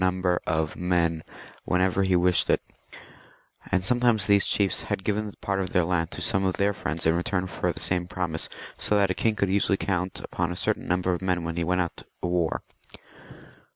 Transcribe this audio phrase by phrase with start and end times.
[0.01, 1.23] ^■■ number of men
[1.63, 2.59] whenever he wished it,
[3.71, 7.05] and sometimes these chiefs had given part of their land to some of their friends
[7.05, 10.55] in return for the same promise, so that a king could usually count upon a
[10.55, 12.63] certain number of men when he went to war.